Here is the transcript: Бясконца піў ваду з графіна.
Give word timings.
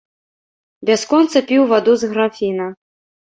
Бясконца 0.89 1.37
піў 1.51 1.67
ваду 1.73 1.93
з 2.05 2.09
графіна. 2.13 2.67